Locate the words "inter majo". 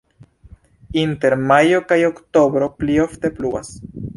1.01-1.83